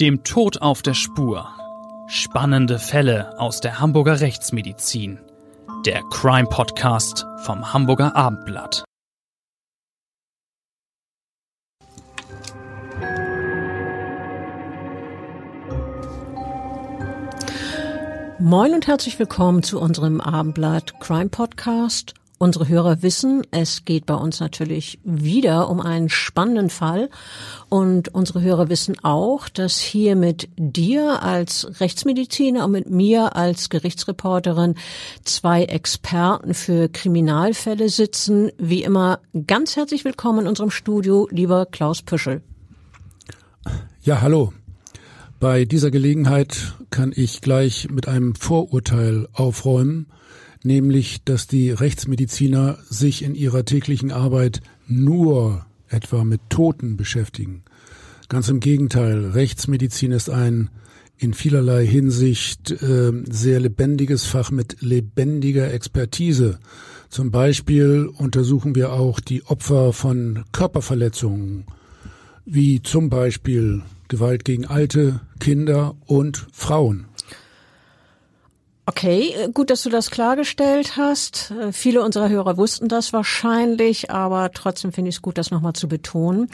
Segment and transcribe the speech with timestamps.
[0.00, 1.48] Dem Tod auf der Spur.
[2.06, 5.18] Spannende Fälle aus der Hamburger Rechtsmedizin.
[5.84, 8.84] Der Crime Podcast vom Hamburger Abendblatt.
[18.38, 22.14] Moin und herzlich willkommen zu unserem Abendblatt Crime Podcast.
[22.40, 27.10] Unsere Hörer wissen, es geht bei uns natürlich wieder um einen spannenden Fall.
[27.68, 33.70] Und unsere Hörer wissen auch, dass hier mit dir als Rechtsmediziner und mit mir als
[33.70, 34.76] Gerichtsreporterin
[35.24, 38.52] zwei Experten für Kriminalfälle sitzen.
[38.56, 42.42] Wie immer ganz herzlich willkommen in unserem Studio, lieber Klaus Püschel.
[44.02, 44.52] Ja, hallo.
[45.40, 50.06] Bei dieser Gelegenheit kann ich gleich mit einem Vorurteil aufräumen
[50.68, 57.64] nämlich dass die Rechtsmediziner sich in ihrer täglichen Arbeit nur etwa mit Toten beschäftigen.
[58.28, 60.70] Ganz im Gegenteil, Rechtsmedizin ist ein
[61.16, 66.60] in vielerlei Hinsicht äh, sehr lebendiges Fach mit lebendiger Expertise.
[67.08, 71.64] Zum Beispiel untersuchen wir auch die Opfer von Körperverletzungen,
[72.44, 77.07] wie zum Beispiel Gewalt gegen Alte, Kinder und Frauen.
[78.88, 81.50] Okay, äh, gut, dass du das klargestellt hast.
[81.50, 85.74] Äh, viele unserer Hörer wussten das wahrscheinlich, aber trotzdem finde ich es gut, das nochmal
[85.74, 86.48] zu betonen.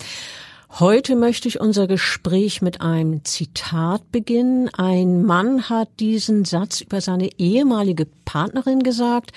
[0.80, 4.68] Heute möchte ich unser Gespräch mit einem Zitat beginnen.
[4.74, 9.30] Ein Mann hat diesen Satz über seine ehemalige Partnerin gesagt.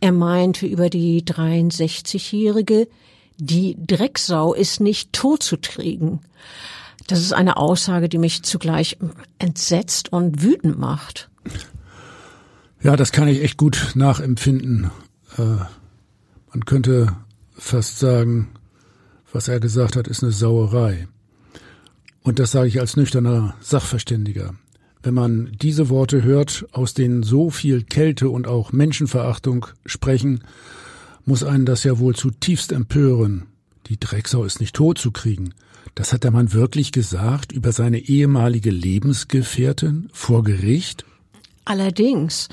[0.00, 2.88] Er meinte über die 63-Jährige,
[3.36, 6.20] die Drecksau ist nicht tot zu kriegen.
[7.08, 8.96] Das ist eine Aussage, die mich zugleich
[9.38, 11.28] entsetzt und wütend macht.
[12.82, 14.90] Ja, das kann ich echt gut nachempfinden.
[15.36, 15.42] Äh,
[16.52, 17.16] man könnte
[17.54, 18.48] fast sagen,
[19.32, 21.08] was er gesagt hat, ist eine Sauerei.
[22.22, 24.54] Und das sage ich als nüchterner Sachverständiger.
[25.02, 30.44] Wenn man diese Worte hört, aus denen so viel Kälte und auch Menschenverachtung sprechen,
[31.24, 33.46] muss einen das ja wohl zutiefst empören.
[33.86, 35.54] Die Drecksau ist nicht tot zu kriegen.
[35.94, 41.04] Das hat der Mann wirklich gesagt über seine ehemalige Lebensgefährtin vor Gericht?
[41.68, 42.48] Allerdings,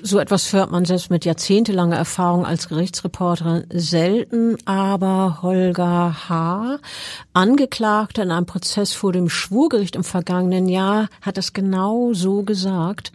[0.00, 6.78] so etwas hört man selbst mit jahrzehntelanger Erfahrung als Gerichtsreporterin selten, aber Holger H.,
[7.32, 13.10] Angeklagter in einem Prozess vor dem Schwurgericht im vergangenen Jahr, hat es genau so gesagt.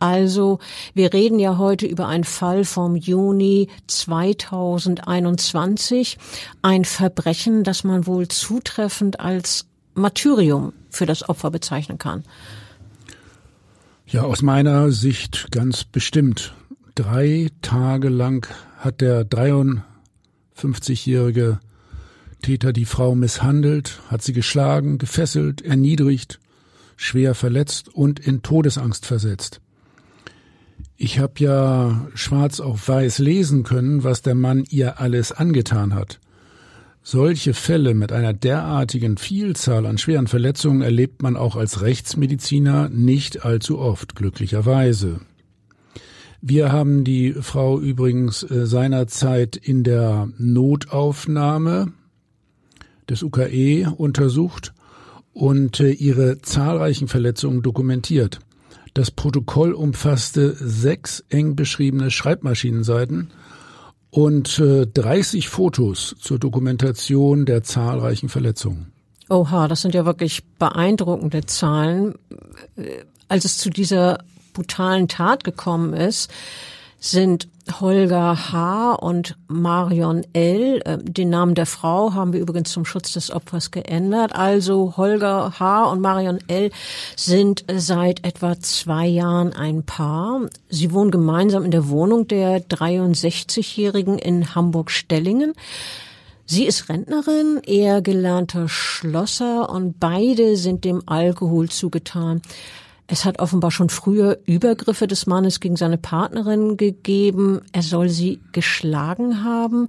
[0.00, 0.58] Also,
[0.92, 6.18] wir reden ja heute über einen Fall vom Juni 2021,
[6.60, 9.64] ein Verbrechen, das man wohl zutreffend als
[9.94, 12.22] Martyrium für das Opfer bezeichnen kann.
[14.10, 16.54] Ja, aus meiner Sicht ganz bestimmt.
[16.94, 18.48] Drei Tage lang
[18.78, 21.60] hat der 53-jährige
[22.40, 26.40] Täter die Frau misshandelt, hat sie geschlagen, gefesselt, erniedrigt,
[26.96, 29.60] schwer verletzt und in Todesangst versetzt.
[30.96, 36.18] Ich habe ja schwarz auf weiß lesen können, was der Mann ihr alles angetan hat.
[37.10, 43.46] Solche Fälle mit einer derartigen Vielzahl an schweren Verletzungen erlebt man auch als Rechtsmediziner nicht
[43.46, 45.20] allzu oft, glücklicherweise.
[46.42, 51.94] Wir haben die Frau übrigens äh, seinerzeit in der Notaufnahme
[53.08, 54.74] des UKE untersucht
[55.32, 58.40] und äh, ihre zahlreichen Verletzungen dokumentiert.
[58.92, 63.30] Das Protokoll umfasste sechs eng beschriebene Schreibmaschinenseiten
[64.10, 68.92] und äh, 30 Fotos zur Dokumentation der zahlreichen Verletzungen.
[69.28, 72.14] Oha, das sind ja wirklich beeindruckende Zahlen.
[72.76, 74.18] Äh, als es zu dieser
[74.54, 76.30] brutalen Tat gekommen ist,
[76.98, 77.48] sind
[77.80, 78.94] Holger H.
[78.94, 80.80] und Marion L.
[80.84, 84.34] Äh, den Namen der Frau haben wir übrigens zum Schutz des Opfers geändert.
[84.34, 85.90] Also Holger H.
[85.90, 86.70] und Marion L.
[87.16, 90.48] sind seit etwa zwei Jahren ein Paar.
[90.68, 95.52] Sie wohnen gemeinsam in der Wohnung der 63-Jährigen in Hamburg-Stellingen.
[96.46, 102.40] Sie ist Rentnerin, er gelernter Schlosser und beide sind dem Alkohol zugetan.
[103.10, 107.62] Es hat offenbar schon früher Übergriffe des Mannes gegen seine Partnerin gegeben.
[107.72, 109.88] Er soll sie geschlagen haben.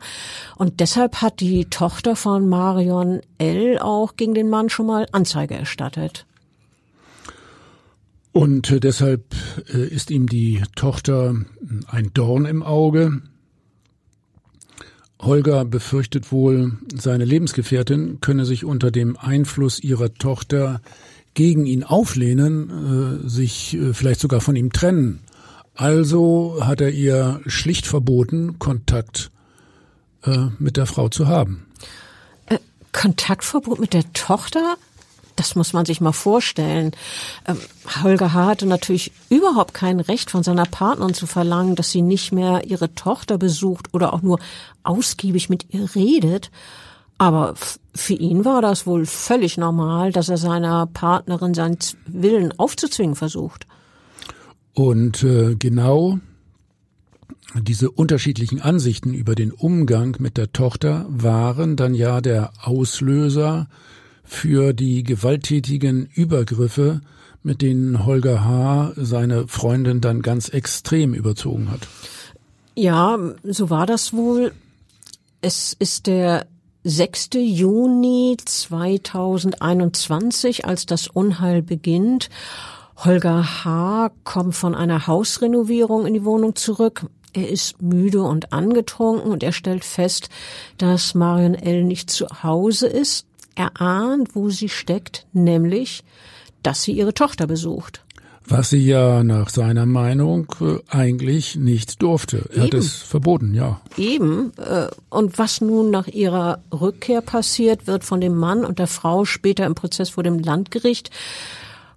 [0.56, 3.78] Und deshalb hat die Tochter von Marion L.
[3.78, 6.26] auch gegen den Mann schon mal Anzeige erstattet.
[8.32, 9.36] Und äh, deshalb
[9.74, 11.36] äh, ist ihm die Tochter
[11.88, 13.22] ein Dorn im Auge.
[15.22, 20.80] Holger befürchtet wohl, seine Lebensgefährtin könne sich unter dem Einfluss ihrer Tochter
[21.34, 25.20] gegen ihn auflehnen, äh, sich äh, vielleicht sogar von ihm trennen.
[25.76, 29.32] Also hat er ihr schlicht verboten, Kontakt
[30.24, 31.66] äh, mit der Frau zu haben.
[32.48, 32.58] Äh,
[32.92, 34.76] Kontaktverbot mit der Tochter?
[35.40, 36.92] das muss man sich mal vorstellen.
[37.48, 37.58] Ähm,
[38.04, 38.46] Holger H.
[38.46, 42.94] hatte natürlich überhaupt kein Recht von seiner Partnerin zu verlangen, dass sie nicht mehr ihre
[42.94, 44.40] Tochter besucht oder auch nur
[44.84, 46.52] ausgiebig mit ihr redet.
[47.20, 47.54] Aber
[47.94, 51.78] für ihn war das wohl völlig normal, dass er seiner Partnerin seinen
[52.08, 53.68] Willen aufzuzwingen versucht.
[54.74, 56.20] Und äh, genau
[57.62, 63.68] diese unterschiedlichen Ansichten über den Umgang mit der Tochter waren dann ja der Auslöser
[64.24, 67.02] für die gewalttätigen Übergriffe,
[67.44, 68.94] mit denen Holger H.
[68.96, 71.88] seine Freundin dann ganz extrem überzogen hat.
[72.76, 74.54] Ja, so war das wohl.
[75.42, 76.46] Es ist der
[76.90, 77.30] 6.
[77.36, 82.32] Juni 2021, als das Unheil beginnt.
[82.98, 84.10] Holger H.
[84.24, 87.06] kommt von einer Hausrenovierung in die Wohnung zurück.
[87.34, 90.30] Er ist müde und angetrunken und er stellt fest,
[90.80, 91.84] dass Marion L.
[91.84, 93.28] nicht zu Hause ist.
[93.54, 96.04] Er ahnt, wo sie steckt, nämlich,
[96.64, 98.04] dass sie ihre Tochter besucht.
[98.50, 102.46] Was sie ja nach seiner Meinung äh, eigentlich nicht durfte.
[102.50, 102.64] Er Eben.
[102.64, 103.80] hat es verboten, ja.
[103.98, 104.52] Eben.
[104.58, 109.26] Äh, und was nun nach ihrer Rückkehr passiert, wird von dem Mann und der Frau
[109.26, 111.12] später im Prozess vor dem Landgericht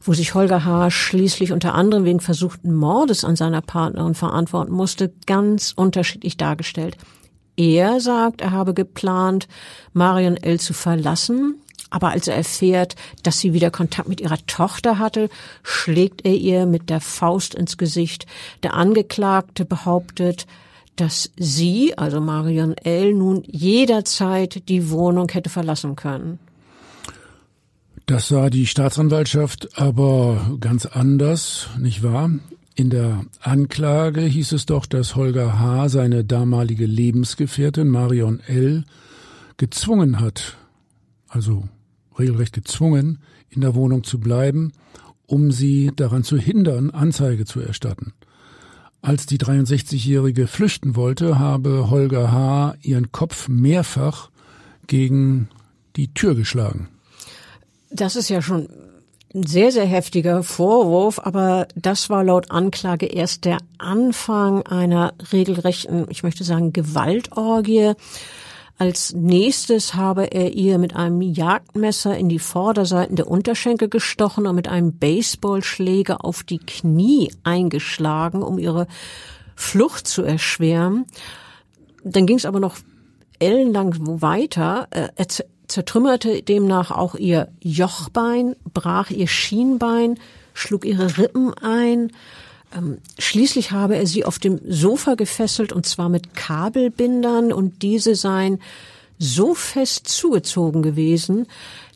[0.04, 0.90] wo sich Holger H.
[0.90, 6.96] schließlich unter anderem wegen versuchten Mordes an seiner Partnerin verantworten musste, ganz unterschiedlich dargestellt.
[7.56, 9.46] Er sagt, er habe geplant,
[9.93, 10.58] Marion L.
[10.58, 11.56] zu verlassen,
[11.93, 15.29] aber als er erfährt, dass sie wieder Kontakt mit ihrer Tochter hatte,
[15.62, 18.27] schlägt er ihr mit der Faust ins Gesicht.
[18.62, 20.47] Der Angeklagte behauptet,
[20.97, 26.39] dass sie, also Marion L., nun jederzeit die Wohnung hätte verlassen können.
[28.06, 32.31] Das sah die Staatsanwaltschaft aber ganz anders, nicht wahr?
[32.75, 35.91] In der Anklage hieß es doch, dass Holger H.
[35.91, 38.85] seine damalige Lebensgefährtin Marion L.
[39.59, 40.56] gezwungen hat,
[41.29, 41.69] also
[42.19, 43.19] regelrecht gezwungen,
[43.49, 44.73] in der Wohnung zu bleiben,
[45.26, 48.12] um sie daran zu hindern, Anzeige zu erstatten.
[49.00, 52.75] Als die 63-Jährige flüchten wollte, habe Holger H.
[52.82, 54.31] ihren Kopf mehrfach
[54.87, 55.49] gegen
[55.97, 56.88] die Tür geschlagen.
[57.91, 58.69] Das ist ja schon
[59.35, 66.06] ein sehr, sehr heftiger Vorwurf, aber das war laut Anklage erst der Anfang einer regelrechten,
[66.11, 67.94] ich möchte sagen, Gewaltorgie.
[68.82, 74.56] Als nächstes habe er ihr mit einem Jagdmesser in die Vorderseiten der Unterschenkel gestochen und
[74.56, 78.88] mit einem Baseballschläger auf die Knie eingeschlagen, um ihre
[79.55, 81.06] Flucht zu erschweren.
[82.02, 82.76] Dann ging es aber noch
[83.38, 84.88] ellenlang weiter.
[84.90, 85.28] Er
[85.69, 90.19] zertrümmerte demnach auch ihr Jochbein, brach ihr Schienbein,
[90.55, 92.11] schlug ihre Rippen ein.
[92.77, 98.15] Ähm, schließlich habe er sie auf dem Sofa gefesselt und zwar mit Kabelbindern und diese
[98.15, 98.61] seien
[99.19, 101.47] so fest zugezogen gewesen,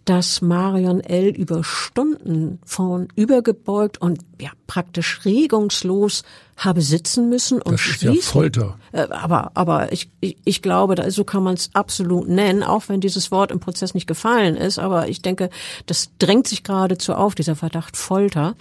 [0.06, 1.30] dass Marion L.
[1.30, 6.22] über Stunden von übergebeugt und ja praktisch regungslos
[6.56, 7.86] habe sitzen müssen und das.
[7.86, 8.78] Ist ja Folter.
[8.92, 13.00] Äh, aber aber ich, ich, ich glaube, so kann man es absolut nennen, auch wenn
[13.00, 14.78] dieses Wort im Prozess nicht gefallen ist.
[14.78, 15.50] Aber ich denke,
[15.86, 18.54] das drängt sich geradezu auf, dieser Verdacht Folter.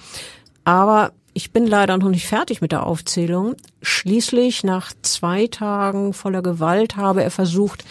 [0.63, 3.55] Aber ich bin leider noch nicht fertig mit der Aufzählung.
[3.81, 7.83] Schließlich, nach zwei Tagen voller Gewalt, habe er versucht,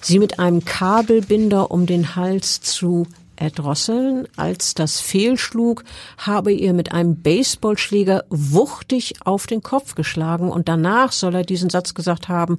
[0.00, 4.28] sie mit einem Kabelbinder um den Hals zu erdrosseln.
[4.36, 5.82] Als das fehlschlug,
[6.16, 11.70] habe ihr mit einem Baseballschläger wuchtig auf den Kopf geschlagen und danach soll er diesen
[11.70, 12.58] Satz gesagt haben,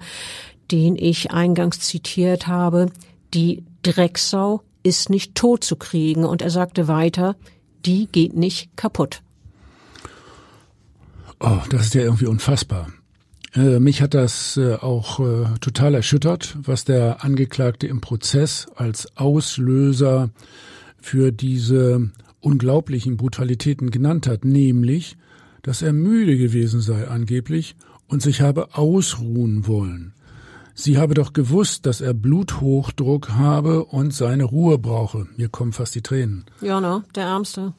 [0.71, 2.87] den ich eingangs zitiert habe,
[3.33, 7.37] die Drecksau ist nicht tot zu kriegen und er sagte weiter,
[7.85, 9.21] die geht nicht kaputt.
[11.39, 12.87] Oh, das ist ja irgendwie unfassbar.
[13.53, 19.17] Äh, mich hat das äh, auch äh, total erschüttert, was der Angeklagte im Prozess als
[19.17, 20.29] Auslöser
[20.99, 25.17] für diese unglaublichen Brutalitäten genannt hat, nämlich,
[25.61, 27.75] dass er müde gewesen sei angeblich
[28.07, 30.13] und sich habe ausruhen wollen.
[30.73, 35.27] Sie habe doch gewusst, dass er Bluthochdruck habe und seine Ruhe brauche.
[35.35, 36.45] Mir kommen fast die Tränen.
[36.61, 37.73] Ja, ne, der Ärmste.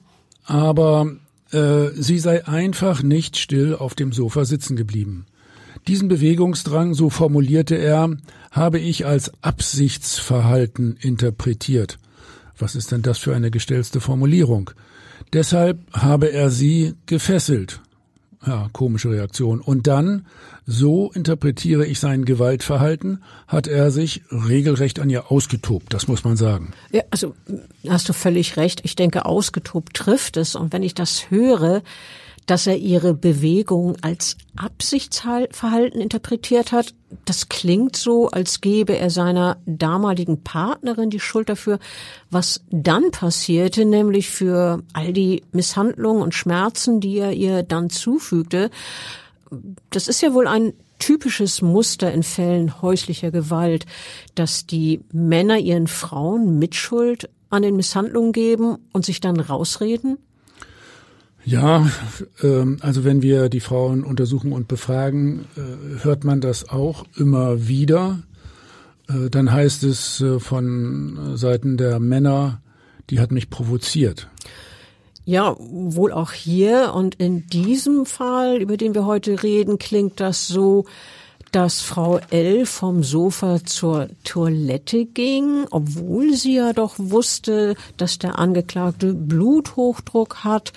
[0.44, 1.12] Aber
[1.52, 5.26] äh, sie sei einfach nicht still auf dem Sofa sitzen geblieben.
[5.86, 8.10] Diesen Bewegungsdrang, so formulierte er,
[8.50, 11.98] habe ich als Absichtsverhalten interpretiert.
[12.58, 14.70] Was ist denn das für eine gestellte Formulierung?
[15.32, 17.80] Deshalb habe er sie gefesselt.
[18.46, 19.60] Ja, komische Reaktion.
[19.60, 20.26] Und dann,
[20.64, 26.36] so interpretiere ich sein Gewaltverhalten, hat er sich regelrecht an ihr ausgetobt, das muss man
[26.36, 26.72] sagen.
[26.92, 27.34] Ja, also
[27.88, 28.80] hast du völlig recht.
[28.84, 30.54] Ich denke, ausgetobt trifft es.
[30.54, 31.82] Und wenn ich das höre,
[32.48, 36.94] dass er ihre Bewegung als Absichtsverhalten interpretiert hat.
[37.26, 41.78] Das klingt so, als gebe er seiner damaligen Partnerin die Schuld dafür,
[42.30, 48.70] was dann passierte, nämlich für all die Misshandlungen und Schmerzen, die er ihr dann zufügte.
[49.90, 53.84] Das ist ja wohl ein typisches Muster in Fällen häuslicher Gewalt,
[54.34, 60.16] dass die Männer ihren Frauen Mitschuld an den Misshandlungen geben und sich dann rausreden?
[61.48, 61.90] Ja,
[62.42, 67.66] ähm, also wenn wir die Frauen untersuchen und befragen, äh, hört man das auch immer
[67.66, 68.18] wieder.
[69.08, 72.60] Äh, dann heißt es äh, von Seiten der Männer,
[73.08, 74.28] die hat mich provoziert.
[75.24, 76.92] Ja, wohl auch hier.
[76.94, 80.84] Und in diesem Fall, über den wir heute reden, klingt das so,
[81.52, 82.66] dass Frau L.
[82.66, 90.72] vom Sofa zur Toilette ging, obwohl sie ja doch wusste, dass der Angeklagte Bluthochdruck hat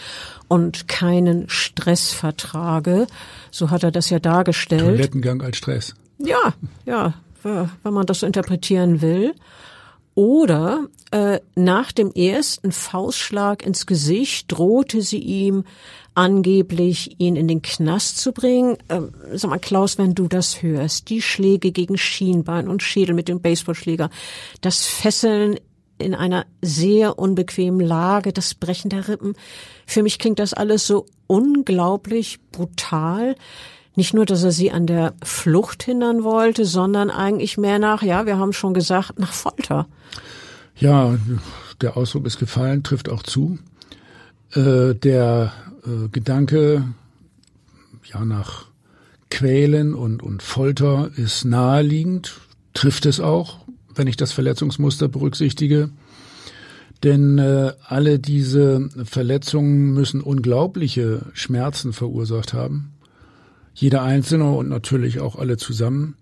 [0.48, 3.08] und keinen Stress vertrage.
[3.52, 4.82] So hat er das ja dargestellt.
[4.82, 5.96] Toilettengang als Stress.
[6.18, 6.54] Ja,
[6.86, 7.14] ja,
[7.44, 9.34] wenn man das so interpretieren will.
[10.14, 15.64] Oder äh, nach dem ersten Faustschlag ins Gesicht drohte sie ihm
[16.14, 18.78] angeblich, ihn in den Knast zu bringen.
[18.90, 23.30] Ähm, sag mal, Klaus, wenn du das hörst, die Schläge gegen Schienbein und Schädel mit
[23.30, 24.10] dem Baseballschläger,
[24.60, 25.58] das Fesseln
[25.98, 29.36] in einer sehr unbequemen Lage, das Brechen der Rippen.
[29.86, 33.36] Für mich klingt das alles so unglaublich brutal.
[33.96, 38.26] Nicht nur, dass er sie an der Flucht hindern wollte, sondern eigentlich mehr nach, ja,
[38.26, 39.88] wir haben schon gesagt, nach Folter.
[40.78, 41.18] Ja,
[41.82, 43.60] der Ausdruck ist gefallen, trifft auch zu.
[44.54, 45.52] Äh, der
[45.86, 46.86] äh, Gedanke,
[48.12, 48.66] ja, nach
[49.30, 52.40] Quälen und, und Folter ist naheliegend,
[52.74, 53.60] trifft es auch,
[53.94, 55.90] wenn ich das Verletzungsmuster berücksichtige.
[57.04, 62.94] Denn äh, alle diese Verletzungen müssen unglaubliche Schmerzen verursacht haben.
[63.74, 66.16] Jeder einzelne und natürlich auch alle zusammen.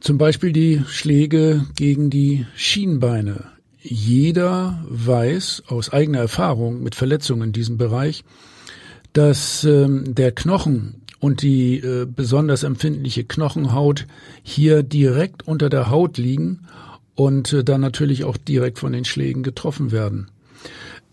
[0.00, 3.44] Zum Beispiel die Schläge gegen die Schienbeine.
[3.80, 8.24] Jeder weiß aus eigener Erfahrung mit Verletzungen in diesem Bereich,
[9.12, 14.06] dass ähm, der Knochen und die äh, besonders empfindliche Knochenhaut
[14.42, 16.66] hier direkt unter der Haut liegen
[17.14, 20.30] und äh, dann natürlich auch direkt von den Schlägen getroffen werden.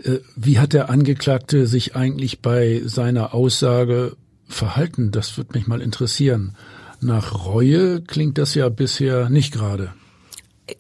[0.03, 4.17] Äh, wie hat der Angeklagte sich eigentlich bei seiner Aussage
[4.53, 5.11] verhalten?
[5.11, 6.55] Das würde mich mal interessieren.
[7.01, 9.93] Nach Reue klingt das ja bisher nicht gerade.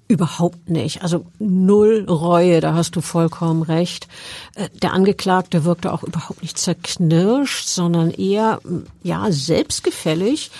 [0.07, 1.03] Überhaupt nicht.
[1.03, 4.07] Also null Reue, da hast du vollkommen recht.
[4.55, 8.61] Äh, der Angeklagte wirkte auch überhaupt nicht zerknirscht, sondern eher,
[9.03, 10.51] ja, selbstgefällig.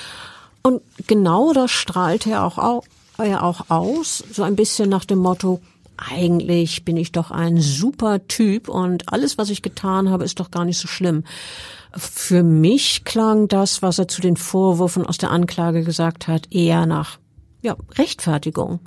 [0.61, 2.83] Und genau das strahlte er auch,
[3.17, 5.61] er auch aus, so ein bisschen nach dem Motto,
[5.97, 10.51] eigentlich bin ich doch ein super Typ und alles, was ich getan habe, ist doch
[10.51, 11.23] gar nicht so schlimm.
[11.95, 16.85] Für mich klang das, was er zu den Vorwürfen aus der Anklage gesagt hat, eher
[16.85, 17.19] nach
[17.61, 18.79] ja, Rechtfertigung.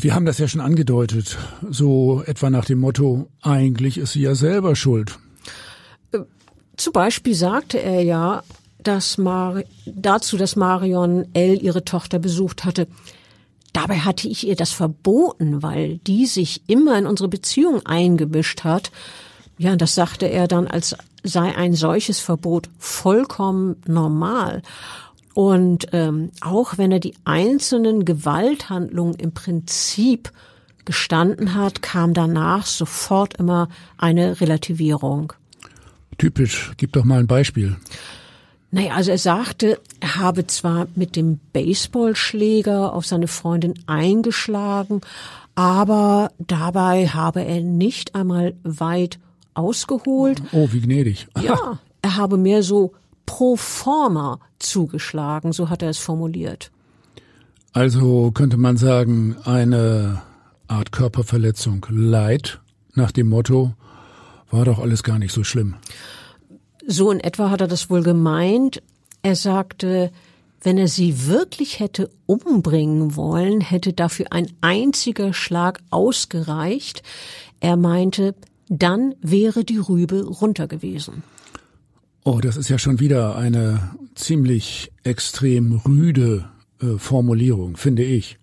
[0.00, 1.36] Wir haben das ja schon angedeutet,
[1.68, 5.18] so etwa nach dem Motto, eigentlich ist sie ja selber schuld.
[6.12, 6.20] Äh,
[6.76, 8.42] zum Beispiel sagte er ja,
[8.78, 11.62] dass Mar dazu, dass Marion L.
[11.62, 12.86] ihre Tochter besucht hatte.
[13.76, 18.90] Dabei hatte ich ihr das verboten, weil die sich immer in unsere Beziehung eingemischt hat.
[19.58, 24.62] Ja, das sagte er dann, als sei ein solches Verbot vollkommen normal.
[25.34, 30.32] Und ähm, auch wenn er die einzelnen Gewalthandlungen im Prinzip
[30.86, 33.68] gestanden hat, kam danach sofort immer
[33.98, 35.34] eine Relativierung.
[36.16, 37.76] Typisch, gib doch mal ein Beispiel.
[38.76, 45.00] Naja, also er sagte, er habe zwar mit dem Baseballschläger auf seine Freundin eingeschlagen,
[45.54, 49.18] aber dabei habe er nicht einmal weit
[49.54, 50.42] ausgeholt.
[50.52, 51.26] Oh, wie gnädig.
[51.40, 52.92] Ja, er habe mehr so
[53.24, 56.70] pro forma zugeschlagen, so hat er es formuliert.
[57.72, 60.20] Also könnte man sagen, eine
[60.68, 62.60] Art Körperverletzung leid
[62.92, 63.72] nach dem Motto,
[64.50, 65.76] war doch alles gar nicht so schlimm.
[66.86, 68.82] So in etwa hat er das wohl gemeint.
[69.22, 70.12] Er sagte,
[70.62, 77.02] wenn er sie wirklich hätte umbringen wollen, hätte dafür ein einziger Schlag ausgereicht.
[77.60, 78.34] Er meinte,
[78.68, 81.22] dann wäre die Rübe runter gewesen.
[82.24, 86.48] Oh, das ist ja schon wieder eine ziemlich extrem rüde
[86.80, 88.38] äh, Formulierung, finde ich.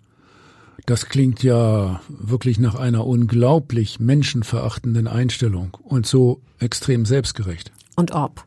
[0.85, 7.71] Das klingt ja wirklich nach einer unglaublich menschenverachtenden Einstellung und so extrem selbstgerecht.
[7.95, 8.45] Und ob.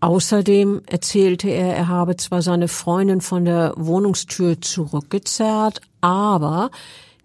[0.00, 6.70] Außerdem erzählte er, er habe zwar seine Freundin von der Wohnungstür zurückgezerrt, aber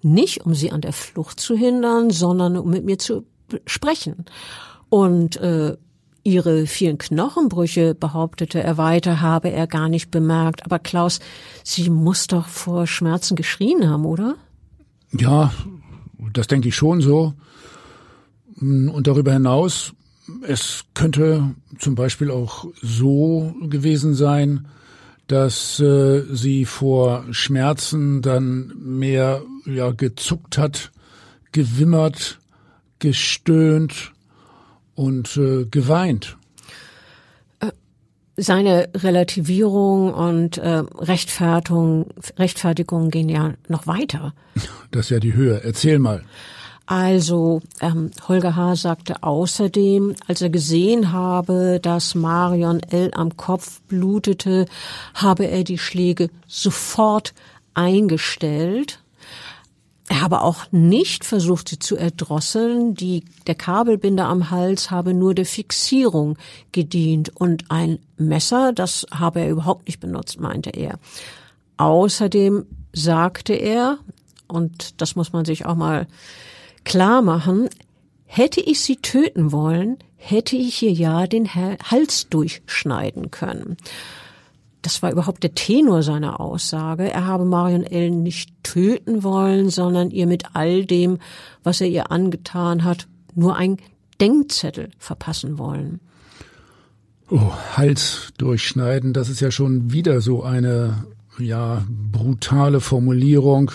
[0.02, 3.26] nicht um sie an der Flucht zu hindern, sondern um mit mir zu
[3.66, 4.26] sprechen.
[4.90, 5.78] Und äh,
[6.28, 10.66] Ihre vielen Knochenbrüche, behauptete er weiter, habe er gar nicht bemerkt.
[10.66, 11.20] Aber Klaus,
[11.64, 14.36] Sie muss doch vor Schmerzen geschrien haben, oder?
[15.12, 15.54] Ja,
[16.34, 17.34] das denke ich schon so.
[18.60, 19.94] Und darüber hinaus,
[20.48, 24.68] es könnte zum Beispiel auch so gewesen sein,
[25.28, 30.92] dass äh, sie vor Schmerzen dann mehr ja gezuckt hat,
[31.52, 32.40] gewimmert,
[33.00, 34.12] gestöhnt
[34.94, 36.38] und äh, geweint.
[37.60, 37.72] Äh,
[38.38, 44.34] seine Relativierung und äh, Rechtfertigung, Rechtfertigung gehen ja noch weiter.
[44.92, 45.62] Das ist ja die Höhe.
[45.64, 46.24] Erzähl mal.
[46.88, 48.76] Also ähm, Holger H.
[48.76, 53.12] sagte außerdem, als er gesehen habe, dass Marion L.
[53.16, 54.68] am Kopf blutete,
[55.16, 57.34] habe er die Schläge sofort
[57.74, 59.00] eingestellt.
[60.08, 62.94] Er habe auch nicht versucht, sie zu erdrosseln.
[62.94, 66.38] Die, der Kabelbinder am Hals habe nur der Fixierung
[66.72, 71.00] gedient und ein Messer, das habe er überhaupt nicht benutzt, meinte er.
[71.78, 73.98] Außerdem sagte er,
[74.48, 76.06] und das muss man sich auch mal
[76.86, 77.70] klar machen,
[78.26, 83.78] hätte ich sie töten wollen, hätte ich ihr ja den Hals durchschneiden können.
[84.82, 87.12] Das war überhaupt der Tenor seiner Aussage.
[87.12, 91.18] Er habe Marion Ellen nicht töten wollen, sondern ihr mit all dem,
[91.64, 93.78] was er ihr angetan hat, nur ein
[94.22, 96.00] Denkzettel verpassen wollen.
[97.32, 101.06] Oh, Hals durchschneiden, das ist ja schon wieder so eine,
[101.40, 103.72] ja, brutale Formulierung.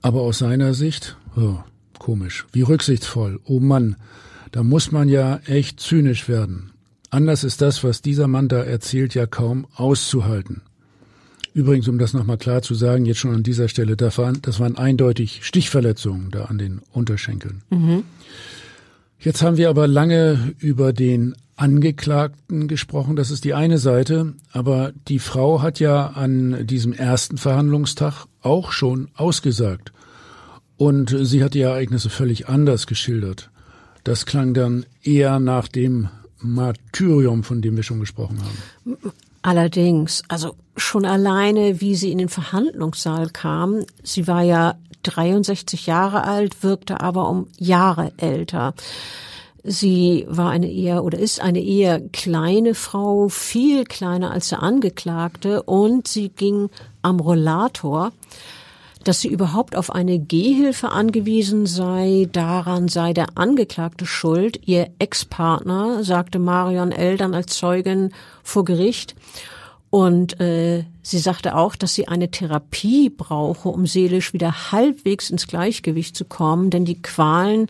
[0.00, 1.58] Aber aus seiner Sicht, Oh,
[1.98, 2.46] komisch.
[2.52, 3.38] Wie rücksichtsvoll.
[3.44, 3.96] Oh Mann,
[4.50, 6.72] da muss man ja echt zynisch werden.
[7.10, 10.62] Anders ist das, was dieser Mann da erzählt, ja kaum auszuhalten.
[11.54, 14.58] Übrigens, um das nochmal klar zu sagen, jetzt schon an dieser Stelle, das waren, das
[14.58, 17.62] waren eindeutig Stichverletzungen da an den Unterschenkeln.
[17.70, 18.02] Mhm.
[19.20, 24.92] Jetzt haben wir aber lange über den Angeklagten gesprochen, das ist die eine Seite, aber
[25.08, 29.92] die Frau hat ja an diesem ersten Verhandlungstag auch schon ausgesagt.
[30.78, 33.50] Und sie hat die Ereignisse völlig anders geschildert.
[34.04, 36.08] Das klang dann eher nach dem
[36.40, 38.96] Martyrium, von dem wir schon gesprochen haben.
[39.42, 46.24] Allerdings, also schon alleine, wie sie in den Verhandlungssaal kam, sie war ja 63 Jahre
[46.24, 48.74] alt, wirkte aber um Jahre älter.
[49.64, 55.62] Sie war eine eher oder ist eine eher kleine Frau, viel kleiner als der Angeklagte
[55.64, 56.70] und sie ging
[57.02, 58.12] am Rollator
[59.08, 64.60] dass sie überhaupt auf eine Gehhilfe angewiesen sei, daran sei der Angeklagte schuld.
[64.66, 67.16] Ihr Ex-Partner, sagte Marion L.
[67.16, 68.10] dann als Zeugin
[68.42, 69.14] vor Gericht.
[69.88, 75.46] Und äh, sie sagte auch, dass sie eine Therapie brauche, um seelisch wieder halbwegs ins
[75.46, 77.68] Gleichgewicht zu kommen, denn die Qualen,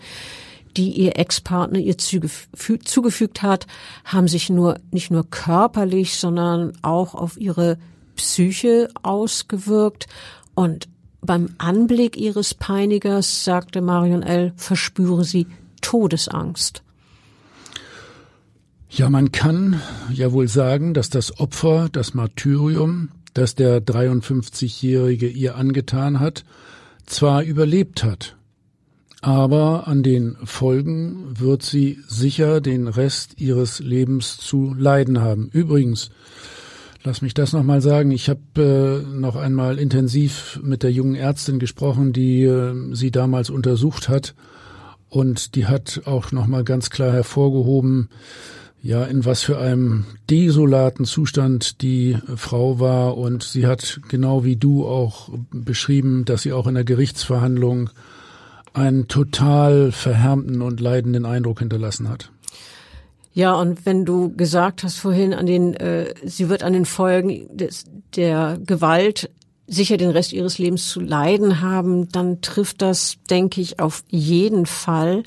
[0.77, 3.69] die ihr Ex-Partner ihr zugefügt hat,
[4.05, 7.79] haben sich nur nicht nur körperlich, sondern auch auf ihre
[8.17, 10.09] Psyche ausgewirkt.
[10.57, 10.89] Und
[11.21, 15.47] beim Anblick ihres Peinigers, sagte Marion L., verspüre sie
[15.81, 16.83] Todesangst.
[18.91, 19.81] Ja, man kann
[20.13, 26.45] ja wohl sagen, dass das Opfer, das Martyrium, das der 53-Jährige ihr angetan hat,
[27.05, 28.37] zwar überlebt hat,
[29.21, 35.49] aber an den Folgen wird sie sicher den Rest ihres Lebens zu leiden haben.
[35.53, 36.11] Übrigens,
[37.05, 38.11] Lass mich das nochmal sagen.
[38.11, 43.51] Ich habe äh, noch einmal intensiv mit der jungen Ärztin gesprochen, die äh, sie damals
[43.51, 44.35] untersucht hat.
[45.09, 48.09] Und die hat auch nochmal ganz klar hervorgehoben,
[48.83, 53.17] ja, in was für einem desolaten Zustand die Frau war.
[53.17, 57.91] Und sie hat genau wie du auch beschrieben, dass sie auch in der Gerichtsverhandlung
[58.75, 62.31] einen total verhärmten und leidenden Eindruck hinterlassen hat.
[63.33, 67.57] Ja, und wenn du gesagt hast vorhin, an den, äh, sie wird an den Folgen
[67.57, 67.85] des,
[68.17, 69.31] der Gewalt
[69.67, 74.67] sicher den Rest ihres Lebens zu leiden haben, dann trifft das, denke ich, auf jeden
[74.67, 75.23] Fall.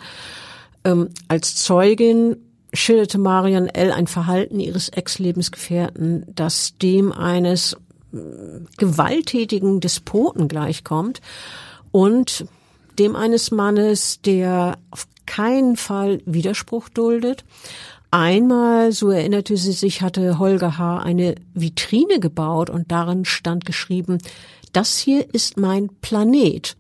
[0.84, 2.38] Ähm, als Zeugin
[2.74, 3.92] schilderte Marion L.
[3.92, 7.78] ein Verhalten ihres Ex-Lebensgefährten, das dem eines
[8.14, 8.18] äh,
[8.78, 11.22] gewalttätigen Despoten gleichkommt
[11.92, 12.46] und
[13.00, 17.44] dem eines Mannes, der auf keinen Fall Widerspruch duldet,
[18.14, 20.98] Einmal, so erinnerte sie sich, hatte Holger H.
[20.98, 24.18] eine Vitrine gebaut und darin stand geschrieben,
[24.74, 26.76] das hier ist mein Planet.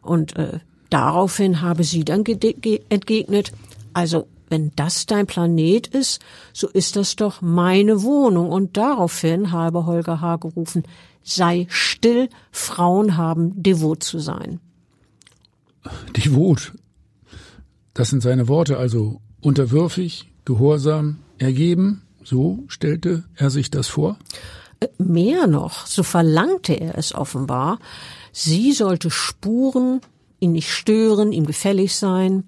[0.00, 3.52] Und äh, daraufhin habe sie dann entgegnet,
[3.92, 6.22] also wenn das dein Planet ist,
[6.54, 8.50] so ist das doch meine Wohnung.
[8.50, 10.36] Und daraufhin habe Holger H.
[10.36, 10.84] gerufen,
[11.22, 14.60] sei still, Frauen haben devot zu sein.
[16.16, 16.72] Devot.
[17.94, 24.18] Das sind seine Worte, also unterwürfig, Gehorsam, ergeben, so stellte er sich das vor?
[24.80, 27.78] Äh, mehr noch, so verlangte er es offenbar.
[28.32, 30.00] Sie sollte spuren,
[30.38, 32.44] ihn nicht stören, ihm gefällig sein.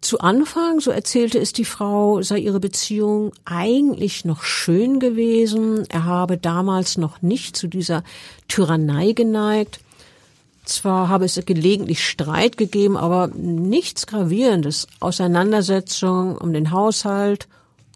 [0.00, 5.84] Zu Anfang, so erzählte es die Frau, sei ihre Beziehung eigentlich noch schön gewesen.
[5.88, 8.04] Er habe damals noch nicht zu dieser
[8.46, 9.80] Tyrannei geneigt.
[10.68, 14.86] Zwar habe es gelegentlich Streit gegeben, aber nichts Gravierendes.
[15.00, 17.48] Auseinandersetzung um den Haushalt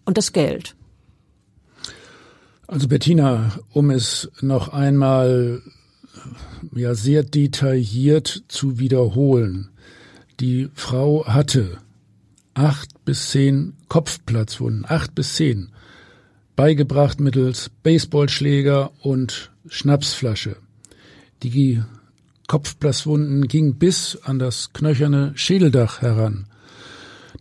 [0.07, 0.75] und das Geld.
[2.67, 5.61] Also Bettina, um es noch einmal
[6.75, 9.69] ja sehr detailliert zu wiederholen.
[10.41, 11.77] Die Frau hatte
[12.55, 15.69] acht bis zehn Kopfplatzwunden, acht bis zehn,
[16.57, 20.57] beigebracht mittels Baseballschläger und Schnapsflasche.
[21.43, 21.83] Die
[22.47, 26.47] Kopfplatzwunden gingen bis an das knöcherne Schädeldach heran.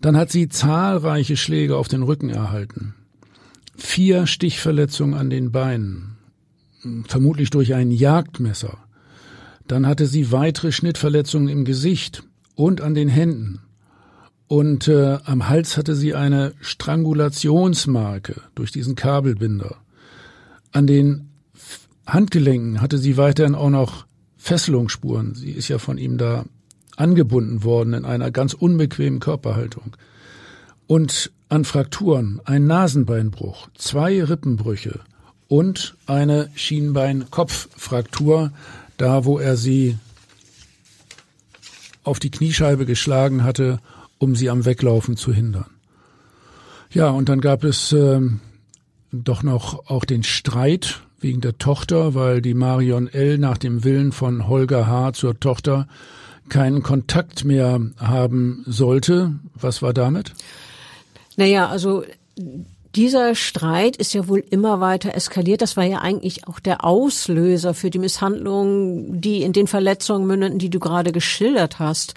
[0.02, 2.96] Dann hat sie zahlreiche Schläge auf den Rücken erhalten.
[3.76, 6.18] Vier Stichverletzungen an den Beinen,
[7.08, 8.78] vermutlich durch ein Jagdmesser.
[9.68, 12.24] Dann hatte sie weitere Schnittverletzungen im Gesicht
[12.56, 13.62] und an den Händen.
[14.48, 19.78] Und äh, am Hals hatte sie eine Strangulationsmarke durch diesen Kabelbinder.
[20.74, 21.30] An den
[22.06, 24.06] Handgelenken hatte sie weiterhin auch noch
[24.42, 25.36] Fesselungsspuren.
[25.36, 26.46] Sie ist ja von ihm da
[26.98, 29.96] angebunden worden in einer ganz unbequemen Körperhaltung.
[30.88, 35.00] Und an Frakturen ein Nasenbeinbruch, zwei Rippenbrüche
[35.48, 38.52] und eine Schienbein-Kopffraktur,
[38.98, 39.98] da wo er sie
[42.04, 43.80] auf die Kniescheibe geschlagen hatte
[44.22, 45.66] um sie am Weglaufen zu hindern.
[46.92, 48.22] Ja, und dann gab es äh,
[49.12, 53.38] doch noch auch den Streit wegen der Tochter, weil die Marion L.
[53.38, 55.14] nach dem Willen von Holger H.
[55.14, 55.88] zur Tochter
[56.50, 59.34] keinen Kontakt mehr haben sollte.
[59.56, 60.34] Was war damit?
[61.38, 62.04] Naja, also
[62.96, 65.62] dieser Streit ist ja wohl immer weiter eskaliert.
[65.62, 70.60] Das war ja eigentlich auch der Auslöser für die Misshandlungen, die in den Verletzungen mündeten,
[70.60, 72.16] die du gerade geschildert hast.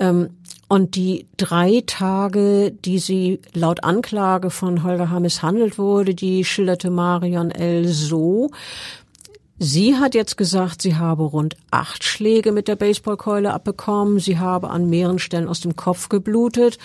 [0.00, 0.30] Ähm,
[0.68, 5.20] und die drei Tage, die sie laut Anklage von Holger H.
[5.20, 7.88] misshandelt wurde, die schilderte Marion L.
[7.88, 8.50] so.
[9.58, 14.18] Sie hat jetzt gesagt, sie habe rund acht Schläge mit der Baseballkeule abbekommen.
[14.18, 16.78] Sie habe an mehreren Stellen aus dem Kopf geblutet.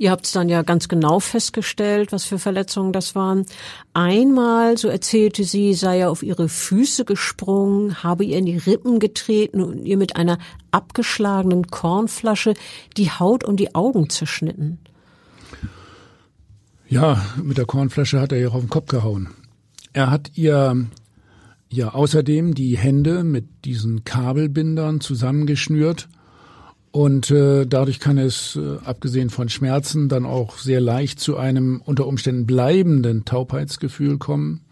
[0.00, 3.46] Ihr habt es dann ja ganz genau festgestellt, was für Verletzungen das waren.
[3.94, 9.00] Einmal, so erzählte sie, sei er auf ihre Füße gesprungen, habe ihr in die Rippen
[9.00, 10.38] getreten und ihr mit einer
[10.70, 12.54] abgeschlagenen Kornflasche
[12.96, 14.78] die Haut und die Augen zerschnitten.
[16.88, 19.30] Ja, mit der Kornflasche hat er ihr auf den Kopf gehauen.
[19.92, 20.86] Er hat ihr
[21.70, 26.08] ja außerdem die Hände mit diesen Kabelbindern zusammengeschnürt
[26.90, 31.82] und äh, dadurch kann es, äh, abgesehen von Schmerzen, dann auch sehr leicht zu einem
[31.84, 34.62] unter Umständen bleibenden Taubheitsgefühl kommen.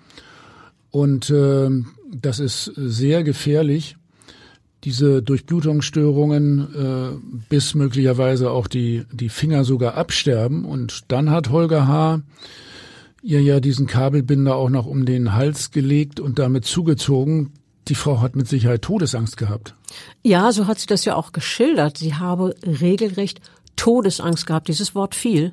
[0.91, 1.69] Und äh,
[2.11, 3.97] das ist sehr gefährlich,
[4.85, 10.65] diese Durchblutungsstörungen, äh, bis möglicherweise auch die, die Finger sogar absterben.
[10.65, 12.23] Und dann hat Holger H.
[13.23, 17.53] ihr ja diesen Kabelbinder auch noch um den Hals gelegt und damit zugezogen.
[17.89, 19.75] Die Frau hat mit Sicherheit Todesangst gehabt.
[20.23, 21.99] Ja, so hat sie das ja auch geschildert.
[21.99, 23.41] Sie habe regelrecht
[23.77, 24.69] Todesangst gehabt.
[24.69, 25.53] Dieses Wort fiel.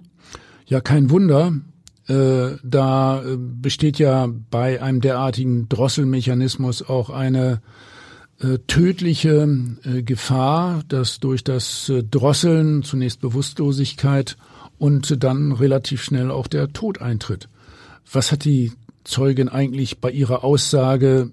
[0.66, 1.54] Ja, kein Wunder.
[2.08, 7.62] Äh, da äh, besteht ja bei einem derartigen Drosselmechanismus auch eine
[8.42, 9.48] äh, tödliche
[9.86, 14.36] äh, Gefahr, dass durch das Drosseln zunächst Bewusstlosigkeit
[14.80, 17.48] und dann relativ schnell auch der Tod eintritt.
[18.12, 18.74] Was hat die
[19.06, 21.32] Zeugin eigentlich bei ihrer Aussage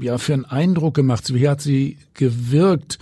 [0.00, 1.32] ja für einen Eindruck gemacht?
[1.32, 2.98] Wie hat sie gewirkt?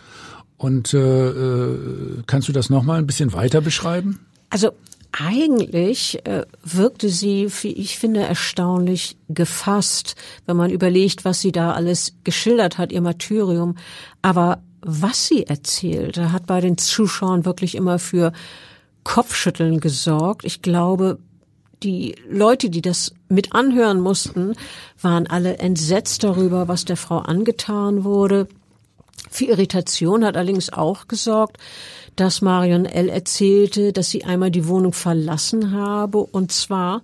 [0.56, 4.20] Und äh, äh, kannst du das nochmal ein bisschen weiter beschreiben?
[4.50, 4.70] Also
[5.12, 10.14] eigentlich äh, wirkte sie, wie ich finde, erstaunlich gefasst,
[10.46, 13.76] wenn man überlegt, was sie da alles geschildert hat, ihr Martyrium.
[14.22, 18.32] Aber was sie erzählte, hat bei den Zuschauern wirklich immer für
[19.04, 20.44] Kopfschütteln gesorgt.
[20.44, 21.18] Ich glaube,
[21.82, 24.54] die Leute, die das mit anhören mussten,
[25.00, 28.48] waren alle entsetzt darüber, was der Frau angetan wurde.
[29.30, 31.58] Für Irritation hat allerdings auch gesorgt,
[32.14, 33.08] dass Marion L.
[33.08, 37.02] erzählte, dass sie einmal die Wohnung verlassen habe, und zwar,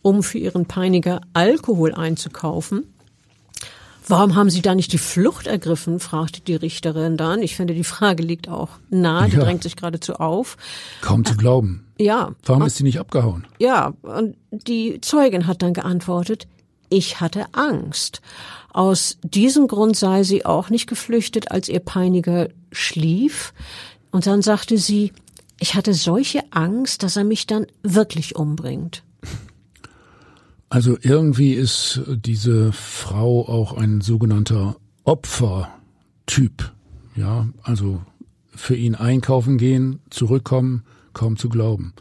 [0.00, 2.93] um für ihren Peiniger Alkohol einzukaufen.
[4.06, 5.98] Warum haben Sie da nicht die Flucht ergriffen?
[5.98, 7.42] fragte die Richterin dann.
[7.42, 9.44] Ich finde, die Frage liegt auch nahe, die ja.
[9.44, 10.56] drängt sich geradezu auf.
[11.00, 11.86] Kaum zu glauben.
[11.98, 12.32] Ja.
[12.44, 13.46] Warum ist sie nicht abgehauen?
[13.58, 16.46] Ja, und die Zeugin hat dann geantwortet,
[16.90, 18.20] ich hatte Angst.
[18.72, 23.54] Aus diesem Grund sei sie auch nicht geflüchtet, als ihr Peiniger schlief.
[24.10, 25.12] Und dann sagte sie,
[25.60, 29.03] ich hatte solche Angst, dass er mich dann wirklich umbringt.
[30.68, 36.72] Also irgendwie ist diese Frau auch ein sogenannter Opfertyp.
[37.16, 38.02] Ja, also
[38.54, 41.92] für ihn einkaufen gehen, zurückkommen, kaum zu glauben.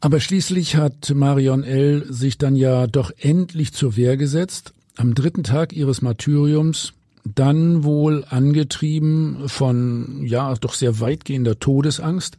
[0.00, 2.04] Aber schließlich hat Marion L.
[2.08, 4.74] sich dann ja doch endlich zur Wehr gesetzt.
[4.96, 6.92] Am dritten Tag ihres Martyriums,
[7.24, 12.38] dann wohl angetrieben von, ja, doch sehr weitgehender Todesangst,